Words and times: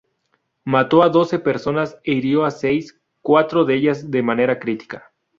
Mató 0.63 1.03
a 1.03 1.09
doce 1.09 1.37
personas 1.37 1.99
e 2.03 2.13
hirió 2.13 2.43
a 2.43 2.49
seis, 2.49 2.99
cuatro 3.21 3.65
de 3.65 3.75
ellas 3.75 4.09
de 4.09 4.23
manera 4.23 4.57
crítica. 4.57 5.11